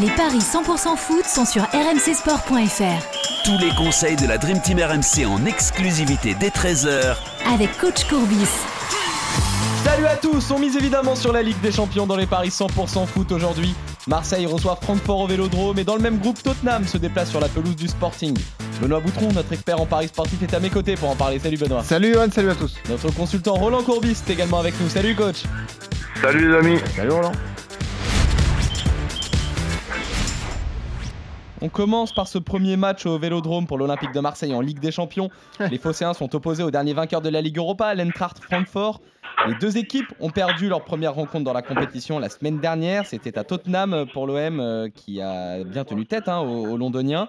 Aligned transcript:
Les 0.00 0.08
paris 0.10 0.38
100% 0.38 0.96
foot 0.96 1.24
sont 1.26 1.44
sur 1.44 1.64
rmcsport.fr. 1.64 3.44
Tous 3.44 3.58
les 3.58 3.70
conseils 3.76 4.16
de 4.16 4.26
la 4.26 4.38
Dream 4.38 4.58
Team 4.58 4.78
RMC 4.78 5.26
en 5.26 5.44
exclusivité 5.44 6.34
dès 6.40 6.48
13h 6.48 7.14
avec 7.52 7.76
coach 7.76 8.04
Courbis. 8.08 8.48
Salut 9.84 10.06
à 10.06 10.16
tous, 10.16 10.50
on 10.50 10.58
mise 10.58 10.76
évidemment 10.76 11.14
sur 11.14 11.30
la 11.30 11.42
Ligue 11.42 11.60
des 11.60 11.72
Champions 11.72 12.06
dans 12.06 12.16
les 12.16 12.26
paris 12.26 12.48
100% 12.48 13.06
foot 13.06 13.32
aujourd'hui. 13.32 13.74
Marseille 14.06 14.46
reçoit 14.46 14.78
Francfort 14.80 15.20
au 15.20 15.26
Vélodrome 15.26 15.78
et 15.78 15.84
dans 15.84 15.96
le 15.96 16.02
même 16.02 16.18
groupe 16.18 16.42
Tottenham 16.42 16.86
se 16.86 16.96
déplace 16.96 17.28
sur 17.28 17.40
la 17.40 17.48
pelouse 17.48 17.76
du 17.76 17.88
Sporting. 17.88 18.34
Benoît 18.80 19.00
Boutron, 19.00 19.30
notre 19.32 19.52
expert 19.52 19.78
en 19.78 19.86
paris 19.86 20.08
sportif, 20.08 20.42
est 20.42 20.54
à 20.54 20.60
mes 20.60 20.70
côtés 20.70 20.94
pour 20.94 21.10
en 21.10 21.16
parler. 21.16 21.38
Salut 21.38 21.58
Benoît. 21.58 21.82
Salut 21.82 22.14
Johan, 22.14 22.30
salut 22.32 22.50
à 22.50 22.54
tous. 22.54 22.76
Notre 22.88 23.10
consultant 23.10 23.54
Roland 23.54 23.82
Courbis 23.82 24.16
est 24.26 24.30
également 24.30 24.58
avec 24.58 24.80
nous. 24.80 24.88
Salut 24.88 25.14
coach. 25.14 25.42
Salut 26.22 26.50
les 26.50 26.56
amis. 26.56 26.78
Salut 26.96 27.10
Roland. 27.10 27.32
On 31.64 31.68
commence 31.68 32.12
par 32.12 32.26
ce 32.26 32.38
premier 32.38 32.76
match 32.76 33.06
au 33.06 33.20
Vélodrome 33.20 33.68
pour 33.68 33.78
l'Olympique 33.78 34.10
de 34.10 34.18
Marseille 34.18 34.52
en 34.52 34.60
Ligue 34.60 34.80
des 34.80 34.90
Champions. 34.90 35.30
Les 35.70 35.78
Phocéens 35.78 36.12
sont 36.12 36.34
opposés 36.34 36.64
au 36.64 36.72
dernier 36.72 36.92
vainqueur 36.92 37.20
de 37.20 37.28
la 37.28 37.40
Ligue 37.40 37.56
Europa, 37.58 37.94
l'Eintracht 37.94 38.42
Francfort. 38.42 39.00
Les 39.46 39.54
deux 39.54 39.76
équipes 39.76 40.12
ont 40.18 40.30
perdu 40.30 40.68
leur 40.68 40.82
première 40.82 41.14
rencontre 41.14 41.44
dans 41.44 41.52
la 41.52 41.62
compétition 41.62 42.18
la 42.18 42.30
semaine 42.30 42.58
dernière. 42.58 43.06
C'était 43.06 43.38
à 43.38 43.44
Tottenham 43.44 44.06
pour 44.12 44.26
l'OM 44.26 44.58
euh, 44.58 44.88
qui 44.92 45.20
a 45.20 45.62
bien 45.62 45.84
tenu 45.84 46.04
tête 46.04 46.28
hein, 46.28 46.40
aux, 46.40 46.66
aux 46.66 46.76
Londoniens. 46.76 47.28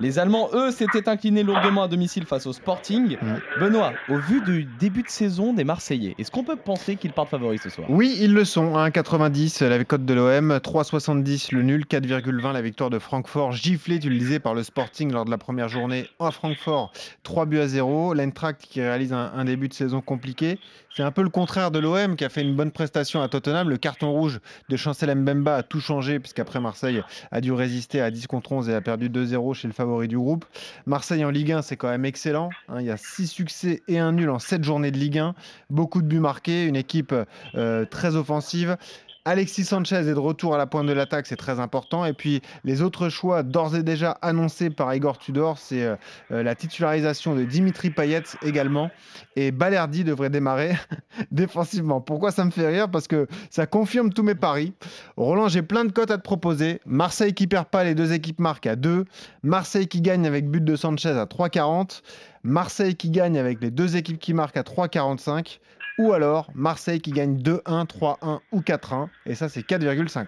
Les 0.00 0.18
Allemands, 0.18 0.48
eux, 0.52 0.72
s'étaient 0.72 1.08
inclinés 1.08 1.44
lourdement 1.44 1.84
à 1.84 1.88
domicile 1.88 2.26
face 2.26 2.46
au 2.46 2.52
Sporting. 2.52 3.16
Benoît, 3.60 3.92
au 4.08 4.16
vu 4.16 4.40
du 4.40 4.64
début 4.64 5.02
de 5.02 5.08
saison 5.08 5.52
des 5.52 5.62
Marseillais, 5.62 6.16
est-ce 6.18 6.32
qu'on 6.32 6.42
peut 6.42 6.56
penser 6.56 6.96
qu'ils 6.96 7.12
partent 7.12 7.30
favoris 7.30 7.62
ce 7.62 7.70
soir? 7.70 7.86
Oui, 7.88 8.16
ils 8.20 8.34
le 8.34 8.44
sont. 8.44 8.74
1,90 8.76 9.64
la 9.64 9.84
cote 9.84 10.04
de 10.04 10.14
l'OM, 10.14 10.52
3,70 10.52 11.54
le 11.54 11.62
nul, 11.62 11.84
4,20 11.88 12.52
la 12.52 12.62
victoire 12.62 12.90
de 12.90 12.98
Francfort, 12.98 13.52
giflé, 13.52 14.00
tu 14.00 14.10
le 14.10 14.18
disais, 14.18 14.40
par 14.40 14.54
le 14.54 14.64
Sporting 14.64 15.12
lors 15.12 15.24
de 15.24 15.30
la 15.30 15.38
première 15.38 15.68
journée 15.68 16.08
à 16.18 16.32
Francfort. 16.32 16.92
3 17.22 17.46
buts 17.46 17.60
à 17.60 17.68
0. 17.68 18.14
L'Eintracht 18.14 18.60
qui 18.60 18.80
réalise 18.80 19.12
un, 19.12 19.30
un 19.34 19.44
début 19.44 19.68
de 19.68 19.74
saison 19.74 20.00
compliqué. 20.00 20.58
C'est 20.96 21.02
un 21.02 21.10
peu 21.10 21.22
le 21.22 21.28
contraire 21.28 21.70
de 21.70 21.78
l'OM 21.78 22.16
qui 22.16 22.24
a 22.24 22.28
fait 22.28 22.42
une 22.42 22.54
bonne 22.54 22.70
prestation 22.70 23.22
à 23.22 23.28
Tottenham. 23.28 23.68
Le 23.68 23.76
carton 23.76 24.10
rouge 24.10 24.40
de 24.68 24.76
Chancel 24.76 25.12
Mbemba 25.14 25.56
a 25.56 25.62
tout 25.62 25.80
changé 25.80 26.20
puisqu'après 26.20 26.60
Marseille 26.60 27.02
a 27.32 27.40
dû 27.40 27.52
résister 27.52 28.00
à 28.00 28.10
10 28.10 28.26
contre 28.28 28.52
11 28.52 28.68
et 28.68 28.74
a 28.74 28.80
perdu 28.80 29.08
2-0 29.08 29.54
chez 29.54 29.66
le 29.66 29.72
favori 29.72 29.83
du 30.06 30.16
groupe. 30.18 30.44
Marseille 30.86 31.24
en 31.24 31.30
Ligue 31.30 31.52
1, 31.52 31.62
c'est 31.62 31.76
quand 31.76 31.88
même 31.88 32.04
excellent. 32.04 32.50
hein. 32.68 32.80
il 32.80 32.86
y 32.86 32.90
a 32.90 32.96
6 32.96 33.26
succès 33.26 33.82
et 33.88 33.98
un 33.98 34.12
nul 34.12 34.30
en 34.30 34.38
7 34.38 34.64
journées 34.64 34.90
de 34.90 34.98
Ligue 34.98 35.18
1. 35.18 35.34
Beaucoup 35.70 36.02
de 36.02 36.06
buts 36.06 36.20
marqués, 36.20 36.66
une 36.66 36.76
équipe 36.76 37.14
euh, 37.54 37.84
très 37.84 38.16
offensive. 38.16 38.76
Alexis 39.26 39.64
Sanchez 39.64 39.96
est 39.96 40.12
de 40.12 40.18
retour 40.18 40.54
à 40.54 40.58
la 40.58 40.66
pointe 40.66 40.86
de 40.86 40.92
l'attaque, 40.92 41.26
c'est 41.26 41.36
très 41.36 41.58
important. 41.58 42.04
Et 42.04 42.12
puis 42.12 42.42
les 42.62 42.82
autres 42.82 43.08
choix 43.08 43.42
d'ores 43.42 43.74
et 43.74 43.82
déjà 43.82 44.10
annoncés 44.20 44.68
par 44.68 44.94
Igor 44.94 45.16
Tudor, 45.16 45.56
c'est 45.56 45.82
euh, 45.82 45.96
euh, 46.30 46.42
la 46.42 46.54
titularisation 46.54 47.34
de 47.34 47.44
Dimitri 47.44 47.88
Payet 47.88 48.24
également. 48.42 48.90
Et 49.36 49.50
Balerdi 49.50 50.04
devrait 50.04 50.28
démarrer 50.28 50.74
défensivement. 51.32 52.02
Pourquoi 52.02 52.32
ça 52.32 52.44
me 52.44 52.50
fait 52.50 52.68
rire? 52.68 52.90
Parce 52.90 53.08
que 53.08 53.26
ça 53.48 53.66
confirme 53.66 54.12
tous 54.12 54.22
mes 54.22 54.34
paris. 54.34 54.74
Roland, 55.16 55.48
j'ai 55.48 55.62
plein 55.62 55.86
de 55.86 55.92
cotes 55.92 56.10
à 56.10 56.18
te 56.18 56.22
proposer. 56.22 56.82
Marseille 56.84 57.32
qui 57.32 57.46
perd 57.46 57.68
pas, 57.68 57.82
les 57.82 57.94
deux 57.94 58.12
équipes 58.12 58.40
marquent 58.40 58.66
à 58.66 58.76
2. 58.76 59.06
Marseille 59.42 59.88
qui 59.88 60.02
gagne 60.02 60.26
avec 60.26 60.50
but 60.50 60.62
de 60.62 60.76
Sanchez 60.76 61.08
à 61.08 61.24
3,40. 61.24 62.02
Marseille 62.42 62.94
qui 62.94 63.08
gagne 63.08 63.38
avec 63.38 63.62
les 63.62 63.70
deux 63.70 63.96
équipes 63.96 64.18
qui 64.18 64.34
marquent 64.34 64.58
à 64.58 64.62
3,45. 64.62 65.60
Ou 65.98 66.12
alors 66.12 66.48
Marseille 66.54 67.00
qui 67.00 67.12
gagne 67.12 67.36
2-1, 67.36 67.86
3-1 67.86 68.40
ou 68.52 68.60
4-1. 68.60 69.08
Et 69.26 69.34
ça, 69.34 69.48
c'est 69.48 69.62
4,50. 69.62 70.26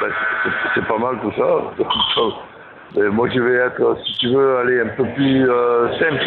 Ben, 0.00 0.08
c'est- 0.74 0.86
pas 0.86 0.98
mal 0.98 1.18
tout 1.20 1.32
ça. 1.36 1.84
Et 3.00 3.08
moi, 3.08 3.28
je 3.34 3.40
vais 3.40 3.54
être, 3.56 3.96
si 4.06 4.12
tu 4.18 4.28
veux, 4.28 4.56
aller 4.58 4.80
un 4.80 4.88
peu 4.96 5.04
plus 5.14 5.50
euh, 5.50 5.88
simple, 5.98 6.24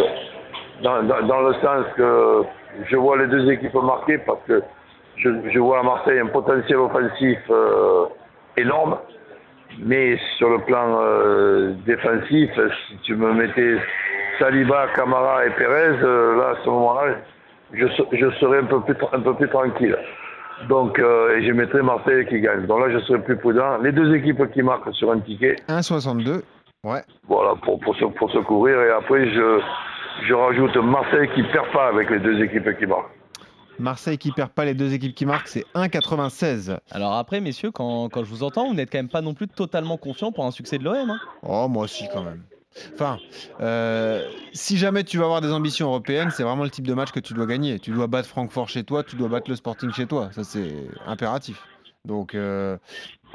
dans, 0.83 1.01
dans- 1.03 1.21
dans 1.25 1.41
le 1.41 1.53
sens 1.55 1.85
que 1.95 2.43
je 2.89 2.95
vois 2.95 3.17
les 3.17 3.27
deux 3.27 3.49
équipes 3.51 3.73
marquer 3.75 4.17
parce 4.19 4.39
que 4.47 4.61
je, 5.17 5.29
je 5.51 5.59
vois 5.59 5.79
à 5.79 5.83
Marseille 5.83 6.19
un 6.19 6.27
potentiel 6.27 6.77
offensif 6.77 7.39
euh, 7.49 8.05
énorme. 8.57 8.97
Mais 9.79 10.17
sur 10.37 10.49
le 10.49 10.59
plan 10.65 10.99
euh, 11.01 11.73
défensif, 11.85 12.49
si 12.87 12.97
tu 13.03 13.15
me 13.15 13.33
mettais 13.33 13.77
Saliba, 14.39 14.87
Camara 14.95 15.45
et 15.45 15.51
Pérez, 15.51 15.97
euh, 16.03 16.37
là, 16.37 16.49
à 16.59 16.63
ce 16.63 16.69
moment-là, 16.69 17.15
je, 17.73 17.85
je 17.87 18.31
serais 18.39 18.59
un 18.59 18.65
peu 18.65 18.81
plus, 18.81 18.93
tra- 18.95 19.09
un 19.15 19.21
peu 19.21 19.33
plus 19.35 19.49
tranquille. 19.49 19.97
Donc, 20.67 20.99
euh, 20.99 21.37
et 21.37 21.47
je 21.47 21.51
mettrais 21.53 21.81
Marseille 21.81 22.25
qui 22.27 22.41
gagne. 22.41 22.65
Donc 22.65 22.81
là, 22.81 22.91
je 22.91 22.99
serais 23.05 23.21
plus 23.23 23.37
prudent. 23.37 23.77
Les 23.77 23.91
deux 23.93 24.13
équipes 24.13 24.51
qui 24.51 24.61
marquent 24.61 24.93
sur 24.93 25.11
un 25.11 25.19
ticket, 25.19 25.55
1,62. 25.69 26.41
Ouais. 26.83 27.01
voilà, 27.27 27.55
pour, 27.63 27.79
pour, 27.79 27.95
se, 27.95 28.05
pour 28.05 28.31
se 28.31 28.37
couvrir. 28.39 28.79
Et 28.81 28.89
après, 28.91 29.29
je, 29.29 29.59
je 30.27 30.33
rajoute 30.33 30.75
Marseille 30.77 31.29
qui 31.35 31.43
perd 31.43 31.71
pas 31.71 31.87
avec 31.87 32.09
les 32.09 32.19
deux 32.19 32.41
équipes 32.43 32.77
qui 32.77 32.85
marquent. 32.85 33.11
Marseille 33.79 34.17
qui 34.17 34.31
perd 34.33 34.49
pas 34.49 34.65
les 34.65 34.73
deux 34.73 34.93
équipes 34.93 35.15
qui 35.15 35.25
marquent, 35.25 35.47
c'est 35.47 35.65
1,96. 35.75 36.77
Alors 36.91 37.13
après, 37.13 37.39
messieurs, 37.39 37.71
quand, 37.71 38.09
quand 38.09 38.23
je 38.25 38.29
vous 38.29 38.43
entends, 38.43 38.67
vous 38.67 38.73
n'êtes 38.73 38.91
quand 38.91 38.97
même 38.97 39.07
pas 39.09 39.21
non 39.21 39.33
plus 39.33 39.47
totalement 39.47 39.95
confiant 39.95 40.33
pour 40.33 40.45
un 40.45 40.51
succès 40.51 40.77
de 40.77 40.83
l'OM. 40.83 41.09
hein. 41.09 41.19
Oh, 41.43 41.67
moi 41.69 41.83
aussi 41.85 42.05
quand 42.13 42.23
même. 42.23 42.41
Enfin, 42.93 43.17
euh, 43.61 44.21
si 44.53 44.77
jamais 44.77 45.03
tu 45.03 45.17
vas 45.17 45.25
avoir 45.25 45.41
des 45.41 45.51
ambitions 45.51 45.87
européennes, 45.87 46.29
c'est 46.31 46.43
vraiment 46.43 46.63
le 46.63 46.69
type 46.69 46.87
de 46.87 46.93
match 46.93 47.11
que 47.11 47.19
tu 47.19 47.33
dois 47.33 47.45
gagner. 47.45 47.79
Tu 47.79 47.91
dois 47.91 48.07
battre 48.07 48.27
Francfort 48.27 48.69
chez 48.69 48.83
toi, 48.83 49.03
tu 49.03 49.15
dois 49.15 49.29
battre 49.29 49.49
le 49.49 49.55
Sporting 49.55 49.91
chez 49.91 50.05
toi. 50.05 50.29
Ça, 50.31 50.43
c'est 50.43 50.87
impératif. 51.07 51.61
Donc, 52.05 52.33
euh, 52.35 52.77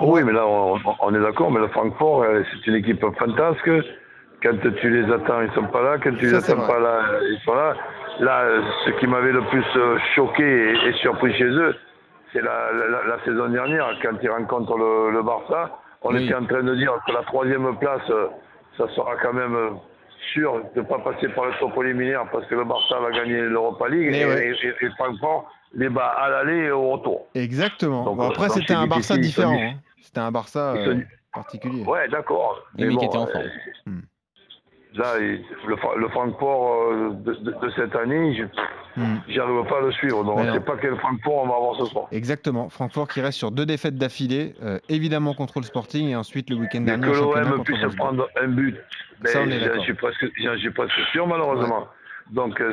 Oui, 0.00 0.22
mais 0.24 0.32
là, 0.32 0.46
on, 0.46 0.78
on 1.00 1.14
est 1.14 1.20
d'accord, 1.20 1.50
mais 1.50 1.60
le 1.60 1.68
Francfort, 1.68 2.22
euh, 2.22 2.42
c'est 2.50 2.66
une 2.70 2.76
équipe 2.76 3.00
fantasque. 3.18 3.70
Quand 4.42 4.56
tu 4.80 4.90
les 4.90 5.10
attends, 5.12 5.40
ils 5.42 5.52
sont 5.54 5.66
pas 5.68 5.82
là. 5.82 5.98
Quand 6.02 6.14
tu 6.16 6.26
les 6.26 6.40
Ça, 6.40 6.52
attends 6.52 6.66
pas 6.66 6.78
là, 6.78 7.02
ils 7.22 7.38
sont 7.44 7.54
là. 7.54 7.74
Là, 8.20 8.44
ce 8.84 8.90
qui 9.00 9.06
m'avait 9.06 9.32
le 9.32 9.42
plus 9.48 9.64
choqué 10.14 10.42
et, 10.44 10.88
et 10.88 10.92
surpris 11.00 11.32
chez 11.34 11.44
eux, 11.44 11.74
c'est 12.32 12.42
la, 12.42 12.72
la- 12.72 12.88
la- 12.88 13.16
la 13.16 13.24
saison 13.24 13.48
dernière, 13.48 13.86
quand 14.02 14.16
ils 14.22 14.30
rencontrent 14.30 14.76
le, 14.76 15.12
le 15.12 15.22
Barça. 15.22 15.78
On 16.02 16.14
Oui. 16.14 16.24
était 16.24 16.34
en 16.34 16.44
train 16.44 16.62
de 16.62 16.74
dire 16.74 16.92
que 17.06 17.12
la 17.12 17.22
troisième 17.22 17.74
place, 17.78 18.02
ça 18.76 18.88
sera 18.94 19.16
quand 19.22 19.32
même 19.32 19.54
euh, 19.54 19.70
sûr 20.32 20.60
de 20.74 20.80
ne 20.80 20.86
pas 20.86 20.98
passer 20.98 21.28
par 21.28 21.46
le 21.46 21.52
top 21.60 21.72
préliminaire 21.72 22.24
parce 22.32 22.46
que 22.46 22.54
le 22.54 22.64
Barça 22.64 22.98
va 23.00 23.10
gagner 23.10 23.40
l'Europa 23.40 23.88
League 23.88 24.14
et, 24.14 24.24
ouais. 24.24 24.48
et- 24.48 24.66
et- 24.66 24.86
et 24.86 24.90
Francfort 24.96 25.50
les 25.74 25.88
bat 25.88 26.06
à 26.08 26.28
l'aller 26.30 26.66
et 26.66 26.70
au 26.70 26.90
retour. 26.92 27.26
exactement. 27.34 28.04
Donc, 28.04 28.18
Bon, 28.18 28.28
après, 28.30 28.46
donc, 28.48 28.56
c'était 28.58 28.68
c'est 28.68 28.74
un 28.74 28.86
Barça 28.86 29.16
différent. 29.18 29.58
hein. 29.60 29.74
C'était 30.00 30.20
un 30.20 30.30
Barça 30.30 30.74
euh, 30.74 31.00
particulier. 31.32 31.82
Ouais, 31.84 32.06
d'accord. 32.08 32.62
Mais 32.78 32.88
qui 32.88 33.04
était 33.04 33.16
en 33.16 33.26
forme. 33.26 33.44
euh, 33.44 33.90
Hmm. 33.90 34.00
Là, 34.94 35.18
le, 35.18 35.76
le 35.98 36.08
Francfort 36.08 36.92
euh, 36.92 37.10
de, 37.10 37.32
de- 37.34 37.50
de 37.50 37.70
cette 37.76 37.94
année, 37.96 38.34
je 38.36 38.44
Hmm. 38.96 39.16
j'arrive 39.26 39.66
pas 39.68 39.78
à 39.78 39.80
le 39.80 39.90
suivre. 39.90 40.22
Donc, 40.22 40.36
Mais 40.36 40.42
on 40.42 40.46
ne 40.46 40.52
sait 40.52 40.60
pas 40.64 40.76
quel 40.80 40.96
Francfort 40.98 41.34
on 41.42 41.48
va 41.48 41.56
avoir 41.56 41.74
ce 41.80 41.86
soir. 41.86 42.06
Exactement. 42.12 42.68
Francfort 42.68 43.08
qui 43.08 43.20
reste 43.20 43.38
sur 43.38 43.50
deux 43.50 43.66
défaites 43.66 43.98
d'affilée, 43.98 44.54
euh, 44.62 44.78
évidemment 44.88 45.34
contre 45.34 45.58
le 45.58 45.64
Sporting 45.64 46.10
et 46.10 46.14
ensuite 46.14 46.48
le 46.48 46.54
week-end 46.54 46.82
dernier 46.82 47.04
que 47.04 47.10
l'OM 47.12 47.64
puisse 47.64 47.84
prendre 47.96 48.28
un 48.40 48.46
but, 48.46 48.76
ben, 49.20 49.30
Ça, 49.30 49.40
on 49.44 49.50
est 49.50 49.58
j'en 49.58 49.80
suis 49.82 49.94
presque, 49.94 50.24
j'en 50.40 50.56
suis 50.58 50.70
presque 50.70 50.92
sûr, 51.10 51.26
malheureusement. 51.26 51.88
Donc, 52.30 52.60
euh, 52.60 52.72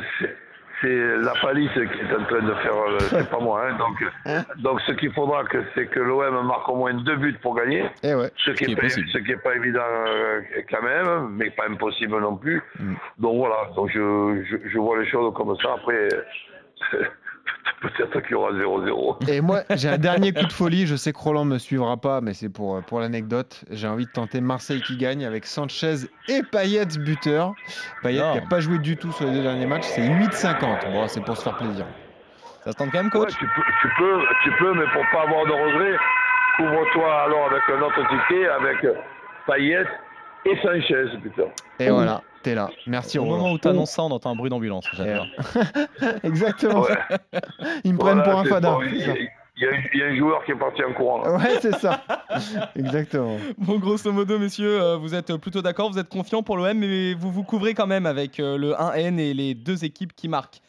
c'est 0.82 1.16
la 1.18 1.32
palisse 1.40 1.70
qui 1.72 1.80
est 1.80 2.14
en 2.14 2.24
train 2.24 2.42
de 2.42 2.54
faire. 2.54 2.74
euh, 2.76 2.98
c'est 3.08 3.30
pas 3.30 3.38
moi. 3.38 3.64
Hein, 3.66 3.76
donc, 3.78 4.04
Hein 4.26 4.44
donc, 4.58 4.80
ce 4.82 4.92
qu'il 4.92 5.12
faudra, 5.12 5.44
que, 5.44 5.58
c'est 5.74 5.86
que 5.86 6.00
l'OM 6.00 6.46
marque 6.46 6.68
au 6.68 6.76
moins 6.76 6.92
deux 6.94 7.16
buts 7.16 7.38
pour 7.40 7.54
gagner. 7.54 7.84
Eh 8.02 8.14
ouais. 8.14 8.30
Ce 8.36 8.50
qui 8.50 8.66
n'est 8.66 8.72
est 8.72 8.76
pas, 8.76 8.82
possible. 8.82 9.08
ce 9.12 9.18
qui 9.18 9.32
est 9.32 9.42
pas 9.42 9.54
évident 9.54 9.80
euh, 10.08 10.40
quand 10.70 10.82
même, 10.82 11.28
mais 11.30 11.50
pas 11.50 11.64
impossible 11.68 12.18
non 12.20 12.36
plus. 12.36 12.60
Mm. 12.78 12.94
Donc 13.18 13.36
voilà, 13.38 13.70
donc 13.76 13.90
je, 13.92 14.42
je, 14.50 14.56
je 14.68 14.78
vois 14.78 14.98
les 14.98 15.06
choses 15.08 15.32
comme 15.34 15.56
ça. 15.62 15.74
Après, 15.74 16.08
peut-être 17.82 18.20
qu'il 18.20 18.32
y 18.32 18.34
aura 18.34 18.52
0-0. 18.52 19.28
Et 19.28 19.40
moi, 19.40 19.62
j'ai 19.74 19.88
un 19.88 19.98
dernier 19.98 20.32
coup 20.32 20.46
de 20.46 20.52
folie. 20.52 20.86
Je 20.86 20.96
sais 20.96 21.12
que 21.12 21.18
Roland 21.18 21.44
me 21.44 21.58
suivra 21.58 21.96
pas, 21.96 22.20
mais 22.20 22.34
c'est 22.34 22.48
pour, 22.48 22.76
euh, 22.76 22.80
pour 22.80 23.00
l'anecdote. 23.00 23.64
J'ai 23.70 23.88
envie 23.88 24.06
de 24.06 24.10
tenter 24.10 24.40
Marseille 24.40 24.80
qui 24.82 24.96
gagne 24.96 25.24
avec 25.24 25.44
Sanchez 25.46 26.06
et 26.28 26.42
Payet 26.42 26.86
buteur. 26.98 27.54
Payet 28.02 28.22
qui 28.32 28.38
n'a 28.40 28.46
pas 28.48 28.60
joué 28.60 28.78
du 28.78 28.96
tout 28.96 29.12
sur 29.12 29.26
les 29.26 29.32
deux 29.32 29.42
derniers 29.42 29.66
matchs. 29.66 29.84
C'est 29.84 30.02
8,50. 30.02 30.92
Bon, 30.92 31.06
c'est 31.08 31.20
pour 31.20 31.36
se 31.36 31.42
faire 31.42 31.56
plaisir. 31.56 31.86
Ça 32.64 32.72
se 32.72 32.76
tente 32.76 32.90
quand 32.92 33.02
même, 33.02 33.06
Ouais, 33.06 33.20
coach 33.20 33.36
tu, 33.36 33.46
peux, 33.46 33.62
tu, 33.80 33.88
peux, 33.98 34.20
tu 34.44 34.50
peux, 34.58 34.72
mais 34.74 34.84
pour 34.92 35.02
pas 35.12 35.22
avoir 35.22 35.44
de 35.46 35.50
regrets, 35.50 35.98
couvre-toi 36.56 37.22
alors 37.22 37.50
avec 37.50 37.62
un 37.68 37.82
autre 37.82 38.08
ticket, 38.08 38.48
avec 38.48 38.86
Payet 39.46 39.84
et 40.44 40.56
Sanchez, 40.62 41.18
putain. 41.20 41.48
Et 41.80 41.90
voilà, 41.90 42.22
t'es 42.42 42.54
là. 42.54 42.68
Merci 42.86 43.18
Au 43.18 43.24
moment 43.24 43.52
où 43.52 43.58
tu 43.58 43.68
annonces 43.68 43.90
ça, 43.92 44.02
on 44.02 44.10
entend 44.10 44.30
un 44.30 44.36
bruit 44.36 44.50
d'ambulance. 44.50 44.86
J'adore. 44.92 45.26
Exactement. 46.22 46.82
Ouais. 46.82 47.40
Ils 47.84 47.94
me 47.94 47.98
prennent 47.98 48.22
pour 48.22 48.38
un 48.38 48.44
fada. 48.44 48.78
Il 48.84 48.98
y, 48.98 49.04
a- 49.04 49.14
il 49.94 50.00
y 50.00 50.02
a 50.02 50.06
un 50.06 50.16
joueur 50.16 50.44
qui 50.44 50.52
est 50.52 50.56
parti 50.56 50.82
en 50.82 50.92
courant. 50.92 51.22
là. 51.22 51.32
Ouais, 51.36 51.58
c'est 51.60 51.74
ça. 51.76 52.02
Exactement. 52.74 53.36
Bon, 53.58 53.78
grosso 53.78 54.10
modo, 54.10 54.38
messieurs, 54.38 54.80
euh, 54.80 54.96
vous 54.96 55.14
êtes 55.14 55.36
plutôt 55.36 55.62
d'accord, 55.62 55.90
vous 55.90 55.98
êtes 55.98 56.08
confiants 56.08 56.42
pour 56.42 56.56
l'OM, 56.56 56.76
mais 56.76 57.14
vous 57.14 57.30
vous 57.30 57.44
couvrez 57.44 57.74
quand 57.74 57.86
même 57.86 58.06
avec 58.06 58.40
euh, 58.40 58.56
le 58.56 58.72
1N 58.72 59.18
et 59.18 59.34
les 59.34 59.54
deux 59.54 59.84
équipes 59.84 60.14
qui 60.16 60.28
marquent. 60.28 60.60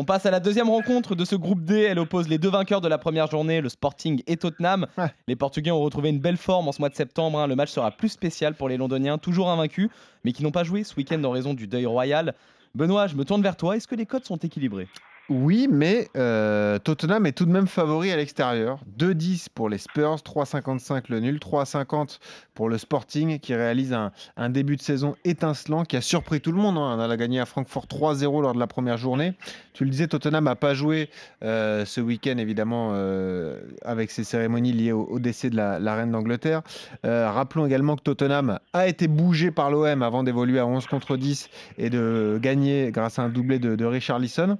On 0.00 0.04
passe 0.04 0.26
à 0.26 0.30
la 0.30 0.38
deuxième 0.38 0.70
rencontre 0.70 1.16
de 1.16 1.24
ce 1.24 1.34
groupe 1.34 1.64
D. 1.64 1.80
Elle 1.80 1.98
oppose 1.98 2.28
les 2.28 2.38
deux 2.38 2.50
vainqueurs 2.50 2.80
de 2.80 2.86
la 2.86 2.98
première 2.98 3.28
journée, 3.28 3.60
le 3.60 3.68
Sporting 3.68 4.22
et 4.28 4.36
Tottenham. 4.36 4.86
Ouais. 4.96 5.12
Les 5.26 5.34
Portugais 5.34 5.72
ont 5.72 5.80
retrouvé 5.80 6.10
une 6.10 6.20
belle 6.20 6.36
forme 6.36 6.68
en 6.68 6.72
ce 6.72 6.80
mois 6.80 6.88
de 6.88 6.94
septembre. 6.94 7.40
hein. 7.40 7.48
Le 7.48 7.56
match 7.56 7.70
sera 7.72 7.90
plus 7.90 8.10
spécial 8.10 8.54
pour 8.54 8.68
les 8.68 8.76
Londoniens, 8.76 9.18
toujours 9.18 9.50
invaincus, 9.50 9.90
mais 10.22 10.30
qui 10.30 10.44
n'ont 10.44 10.52
pas 10.52 10.62
joué 10.62 10.84
ce 10.84 10.94
week-end 10.94 11.24
en 11.24 11.32
raison 11.32 11.52
du 11.52 11.66
deuil 11.66 11.84
royal. 11.84 12.34
Benoît, 12.76 13.08
je 13.08 13.16
me 13.16 13.24
tourne 13.24 13.42
vers 13.42 13.56
toi. 13.56 13.76
Est-ce 13.76 13.88
que 13.88 13.96
les 13.96 14.06
codes 14.06 14.24
sont 14.24 14.36
équilibrés? 14.36 14.86
Oui, 15.30 15.68
mais 15.70 16.08
euh, 16.16 16.78
Tottenham 16.78 17.26
est 17.26 17.32
tout 17.32 17.44
de 17.44 17.50
même 17.50 17.66
favori 17.66 18.10
à 18.10 18.16
l'extérieur. 18.16 18.80
2-10 18.98 19.48
pour 19.54 19.68
les 19.68 19.76
Spurs, 19.76 20.16
3,55 20.16 21.02
le 21.10 21.20
nul, 21.20 21.36
3,50 21.36 22.18
pour 22.54 22.70
le 22.70 22.78
Sporting 22.78 23.38
qui 23.38 23.54
réalise 23.54 23.92
un, 23.92 24.48
début 24.48 24.76
de 24.76 24.80
saison 24.80 25.16
étincelant 25.26 25.84
qui 25.84 25.98
a 25.98 26.00
surpris 26.00 26.40
tout 26.40 26.50
le 26.50 26.56
monde. 26.56 26.78
hein. 26.78 26.96
On 26.96 27.10
a 27.10 27.16
gagné 27.18 27.40
à 27.40 27.44
Francfort 27.44 27.84
3-0 27.84 28.40
lors 28.40 28.54
de 28.54 28.58
la 28.58 28.66
première 28.66 28.96
journée. 28.96 29.34
Tu 29.74 29.84
le 29.84 29.90
disais, 29.90 30.08
Tottenham 30.08 30.44
n'a 30.44 30.56
pas 30.56 30.72
joué 30.72 31.10
euh, 31.44 31.84
ce 31.84 32.00
week-end, 32.00 32.38
évidemment, 32.38 32.92
euh, 32.92 33.60
avec 33.84 34.10
ces 34.10 34.24
cérémonies 34.24 34.72
liées 34.72 34.92
au, 34.92 35.18
décès 35.18 35.50
de 35.50 35.56
la, 35.56 35.94
reine 35.94 36.10
d'Angleterre. 36.10 36.62
Rappelons 37.04 37.66
également 37.66 37.96
que 37.96 38.02
Tottenham 38.02 38.60
a 38.72 38.88
été 38.88 39.08
bougé 39.08 39.50
par 39.50 39.70
l'OM 39.70 40.02
avant 40.02 40.22
d'évoluer 40.22 40.58
à 40.58 40.66
11 40.66 40.86
contre 40.86 41.18
10 41.18 41.50
et 41.76 41.90
de 41.90 42.38
gagner 42.40 42.90
grâce 42.92 43.18
à 43.18 43.22
un 43.22 43.28
doublé 43.28 43.58
de, 43.58 43.76
de 43.76 43.84
Richarlison. 43.84 44.56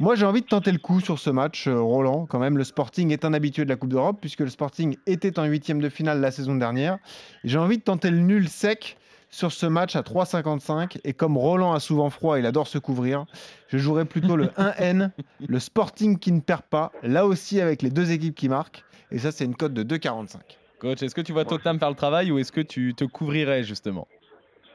Moi, 0.00 0.14
j'ai 0.14 0.26
envie 0.26 0.42
de 0.42 0.46
tenter 0.46 0.70
le 0.70 0.78
coup 0.78 1.00
sur 1.00 1.18
ce 1.18 1.28
match, 1.28 1.66
euh, 1.66 1.80
Roland. 1.80 2.26
Quand 2.26 2.38
même, 2.38 2.56
le 2.56 2.62
Sporting 2.62 3.10
est 3.10 3.24
un 3.24 3.34
habitué 3.34 3.64
de 3.64 3.68
la 3.68 3.74
Coupe 3.74 3.90
d'Europe, 3.90 4.18
puisque 4.20 4.40
le 4.40 4.48
Sporting 4.48 4.96
était 5.06 5.40
en 5.40 5.44
huitième 5.44 5.80
de 5.80 5.88
finale 5.88 6.20
la 6.20 6.30
saison 6.30 6.54
dernière. 6.54 6.98
J'ai 7.42 7.58
envie 7.58 7.78
de 7.78 7.82
tenter 7.82 8.10
le 8.10 8.18
nul 8.18 8.48
sec 8.48 8.96
sur 9.28 9.50
ce 9.50 9.66
match 9.66 9.96
à 9.96 10.02
3,55. 10.02 10.98
Et 11.02 11.14
comme 11.14 11.36
Roland 11.36 11.72
a 11.72 11.80
souvent 11.80 12.10
froid, 12.10 12.38
il 12.38 12.46
adore 12.46 12.68
se 12.68 12.78
couvrir, 12.78 13.26
je 13.66 13.78
jouerai 13.78 14.04
plutôt 14.04 14.36
le 14.36 14.46
1N, 14.56 15.10
le 15.46 15.58
Sporting 15.58 16.16
qui 16.18 16.30
ne 16.30 16.40
perd 16.40 16.62
pas, 16.62 16.92
là 17.02 17.26
aussi 17.26 17.60
avec 17.60 17.82
les 17.82 17.90
deux 17.90 18.12
équipes 18.12 18.36
qui 18.36 18.48
marquent. 18.48 18.84
Et 19.10 19.18
ça, 19.18 19.32
c'est 19.32 19.44
une 19.44 19.56
cote 19.56 19.74
de 19.74 19.82
2,45. 19.82 20.36
Coach, 20.78 21.02
est-ce 21.02 21.14
que 21.14 21.20
tu 21.20 21.32
vois 21.32 21.44
Tottenham 21.44 21.80
faire 21.80 21.90
le 21.90 21.96
travail 21.96 22.30
ou 22.30 22.38
est-ce 22.38 22.52
que 22.52 22.60
tu 22.60 22.94
te 22.94 23.04
couvrirais 23.04 23.64
justement? 23.64 24.06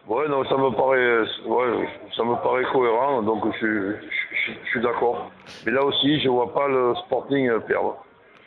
Ouais, 0.08 0.28
non, 0.28 0.44
ça 0.46 0.58
me 0.58 0.70
paraît, 0.76 1.22
ouais, 1.48 1.88
ça 2.16 2.24
me 2.24 2.36
paraît 2.44 2.66
cohérent, 2.74 3.22
donc 3.22 3.44
je, 3.62 3.66
je- 3.66 3.96
je- 4.02 4.52
je 4.64 4.70
suis 4.70 4.82
d'accord. 4.82 5.32
Mais 5.66 5.72
là 5.72 5.84
aussi, 5.84 6.20
je 6.20 6.28
vois 6.28 6.54
pas 6.54 6.68
le 6.68 6.94
Sporting 7.06 7.48
euh, 7.50 7.60
perdre. 7.60 8.04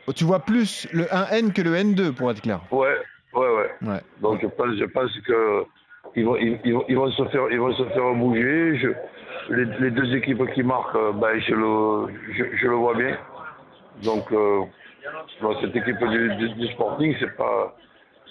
Oh, 0.07 0.13
Tu 0.13 0.25
vois 0.25 0.41
plus 0.41 0.87
le 0.93 1.05
1N 1.05 1.53
que 1.55 1.63
le 1.63 1.75
N2, 1.75 2.13
pour 2.15 2.31
être 2.31 2.43
clair. 2.43 2.61
Ouais, 2.71 2.95
ouais, 3.35 3.49
ouais. 3.57 3.71
Ouais. 3.89 4.01
Donc 4.21 4.41
je 4.43 4.47
pense, 4.49 4.75
je 4.77 4.85
pense 4.85 5.11
que 5.27 5.65
ils 6.15 6.25
vont, 6.27 6.37
ils, 6.37 6.59
ils 6.65 6.75
vont- 6.75 6.85
ils 6.89 6.97
vont 6.97 7.11
se 7.11 7.25
faire, 7.29 7.51
ils 7.51 7.59
vont 7.59 7.73
se 7.75 7.85
faire 7.85 8.15
bouger. 8.15 8.79
Les, 9.49 9.65
les 9.81 9.91
deux 9.91 10.15
équipes 10.15 10.47
qui 10.53 10.63
marquent, 10.63 10.95
euh, 10.97 11.13
ben, 11.13 11.39
je 11.41 11.55
le, 11.55 12.07
je, 12.57 12.67
le 12.69 12.75
vois 12.75 12.95
bien. 12.95 13.17
Donc 14.05 14.31
euh, 14.33 14.61
cette 15.63 15.75
équipe 15.75 16.05
du, 16.07 16.35
du- 16.37 16.49
du 16.55 16.67
Sporting, 16.73 17.15
c'est 17.19 17.35
pas, 17.37 17.75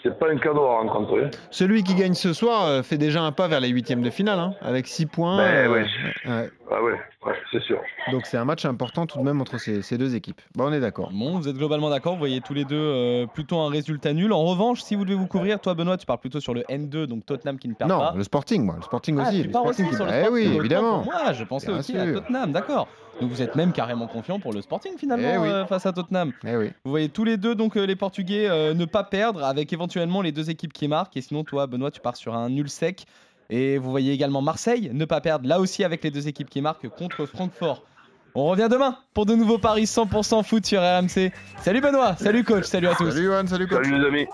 c'est 0.06 0.20
pas 0.20 0.30
un 0.30 0.38
cadeau 0.38 0.64
à 0.64 0.82
rencontrer. 0.82 1.32
Celui 1.50 1.84
qui 1.84 1.96
gagne 1.96 2.14
ce 2.14 2.32
soir 2.32 2.66
euh, 2.66 2.84
fait 2.84 2.98
déjà 2.98 3.24
un 3.24 3.32
pas 3.32 3.48
vers 3.48 3.60
les 3.60 3.70
huitièmes 3.70 4.04
de 4.04 4.12
finale, 4.12 4.38
hein, 4.38 4.54
avec 4.62 4.88
6 4.88 5.08
points. 5.08 5.38
Ben, 5.38 5.72
ouais. 5.72 5.86
ouais. 6.28 6.50
Ah 6.72 6.82
ouais, 6.82 6.94
ouais, 7.26 7.34
c'est 7.52 7.62
sûr. 7.62 7.80
Donc 8.12 8.26
c'est 8.26 8.38
un 8.38 8.46
match 8.46 8.66
important 8.66 9.06
tout 9.06 9.20
de 9.20 9.24
même 9.24 9.40
entre 9.40 9.60
ces, 9.60 9.82
ces 9.84 9.98
deux 9.98 10.16
équipes. 10.16 10.42
Bon, 10.56 10.66
on 10.70 10.74
est 10.74 10.80
d'accord. 10.80 11.12
Bon, 11.14 11.38
vous 11.38 11.48
êtes 11.48 11.56
globalement 11.58 11.90
d'accord, 11.92 12.14
vous 12.14 12.20
voyez 12.20 12.42
tous 12.42 12.54
les 12.56 12.66
deux 12.66 12.76
euh, 12.76 13.28
plutôt 13.28 13.60
un 13.60 13.70
résultat 13.70 14.14
nul. 14.14 14.34
En 14.34 14.44
revanche, 14.46 14.82
si 14.82 14.96
vous 14.96 15.06
devez 15.06 15.16
vous 15.16 15.28
couvrir, 15.28 15.60
toi 15.60 15.76
Benoît, 15.76 15.98
tu 15.98 16.06
parles 16.08 16.20
plutôt 16.20 16.40
sur 16.40 16.54
le 16.56 16.62
N2, 16.64 17.06
donc 17.06 17.26
Tottenham 17.26 17.60
qui 17.60 17.68
ne 17.68 17.74
perd 17.76 17.90
Non, 17.90 18.00
pas. 18.00 18.14
le 18.16 18.24
Sporting, 18.24 18.64
moi, 18.66 18.76
le 18.78 18.82
Sporting 18.82 19.18
Ah, 19.20 19.28
aussi. 19.30 19.42
tu 19.42 19.48
le 19.48 19.52
pars 19.52 19.62
Sporting 19.62 19.86
aussi 19.86 19.92
qui- 19.92 19.96
sur 19.96 20.06
le 20.06 20.12
Eh 20.12 20.22
Sporting, 20.24 20.34
oui, 20.34 20.48
autant 20.50 20.60
évidemment. 20.60 21.04
Moi, 21.04 21.34
je 21.34 21.44
pensais 21.44 21.68
Bien 21.68 21.78
aussi 21.80 21.98
à. 21.98 22.14
Tottenham, 22.14 22.52
d'accord. 22.52 22.88
Donc 23.22 23.30
vous 23.30 23.42
êtes 23.42 23.56
même 23.56 23.72
carrément 23.72 24.08
confiant 24.08 24.40
pour 24.42 24.52
le 24.52 24.62
Sporting 24.62 24.98
finalement 24.98 25.32
Eh 25.34 25.38
oui. 25.38 25.48
euh, 25.48 25.66
face 25.68 25.86
à 25.86 25.94
Tottenham. 25.94 26.34
Eh 26.46 26.58
oui. 26.58 26.72
Vous 26.84 26.92
voyez 26.92 27.08
tous 27.10 27.24
les 27.24 27.38
deux 27.38 27.56
donc 27.56 27.78
euh, 27.78 27.86
les 27.86 27.96
Portugais 27.96 28.50
euh, 28.50 28.74
ne 28.74 28.84
pas 28.84 29.04
perdre 29.06 29.42
avec 29.46 29.72
éventuellement 29.72 30.22
les 30.22 30.34
deux 30.34 30.50
équipes 30.50 30.74
qui 30.74 30.88
marquent. 30.90 31.16
Et 31.16 31.22
sinon 31.22 31.46
toi 31.46 31.66
Benoît 31.68 31.92
tu 31.92 32.02
pars 32.02 32.18
sur 32.18 32.36
un 32.36 32.50
nul 32.50 32.68
sec. 32.70 33.06
Et 33.50 33.78
vous 33.78 33.92
voyez 33.92 34.14
également 34.14 34.42
Marseille 34.42 34.90
ne 34.94 35.06
pas 35.06 35.22
perdre 35.22 35.48
là 35.48 35.60
aussi 35.60 35.84
avec 35.84 36.04
les 36.04 36.12
deux 36.12 36.28
équipes 36.28 36.50
qui 36.50 36.62
marquent 36.62 36.90
contre 36.90 37.26
Francfort. 37.26 37.84
On 38.34 38.46
revient 38.48 38.68
demain 38.70 38.98
pour 39.14 39.26
de 39.26 39.34
nouveaux 39.34 39.60
paris 39.60 39.86
100% 39.86 40.44
foot 40.44 40.66
sur 40.66 40.82
RMC. 40.82 41.32
Salut 41.62 41.80
Benoît, 41.80 42.18
salut 42.18 42.44
coach, 42.44 42.66
salut 42.66 42.88
à 42.88 42.96
tous. 42.96 43.12
Salut 43.12 43.26
Johan, 43.26 43.48
salut 43.48 43.68
coach. 43.68 43.86
Salut 43.86 44.00
les 44.00 44.08
amis. 44.08 44.28